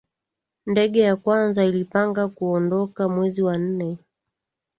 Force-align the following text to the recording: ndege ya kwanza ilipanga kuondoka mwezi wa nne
ndege 0.65 0.99
ya 0.99 1.15
kwanza 1.15 1.65
ilipanga 1.65 2.27
kuondoka 2.27 3.09
mwezi 3.09 3.41
wa 3.41 3.57
nne 3.57 3.97